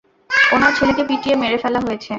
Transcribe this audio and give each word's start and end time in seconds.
উনার 0.51 0.73
ছেলেকে 0.77 1.03
পিটিয়ে 1.09 1.35
মেরে 1.35 1.57
ফেলা 1.63 1.79
হয়েছে। 1.85 2.09